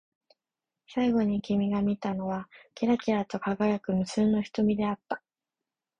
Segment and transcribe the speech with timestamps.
[0.87, 5.21] 最後に君が見たのは、きらきらと輝く無数の瞳であった。